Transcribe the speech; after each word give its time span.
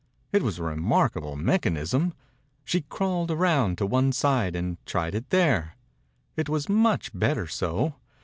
It 0.33 0.41
was 0.41 0.57
a 0.57 0.63
remarkable 0.63 1.35
mech 1.35 1.61
anism. 1.61 2.13
She 2.65 2.81
crawled 2.81 3.29
around 3.29 3.77
to 3.77 3.85
one 3.85 4.11
side 4.13 4.55
and 4.55 4.83
tried 4.87 5.13
it 5.13 5.29
there. 5.29 5.75
It 6.35 6.49
was 6.49 6.67
much 6.67 7.11
better 7.13 7.45
so. 7.45 7.93